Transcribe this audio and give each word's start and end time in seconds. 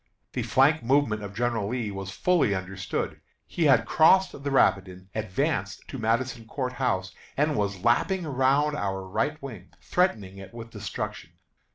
The 0.33 0.41
flank 0.41 0.81
movement 0.81 1.21
of 1.21 1.35
General 1.35 1.67
Lee 1.67 1.91
was 1.91 2.09
fully 2.09 2.55
understood. 2.55 3.21
He 3.45 3.65
had 3.65 3.85
crossed 3.85 4.31
the 4.31 4.49
Rapidan, 4.49 5.09
advanced 5.13 5.87
to 5.89 5.99
Madison 5.99 6.47
Court 6.47 6.73
House, 6.73 7.13
and 7.37 7.55
was 7.55 7.83
lapping 7.83 8.25
around 8.25 8.75
our 8.75 9.03
right 9.03 9.39
wing, 9.43 9.69
threatening 9.79 10.39
it 10.39 10.55
with 10.55 10.71
destruction. 10.71 11.33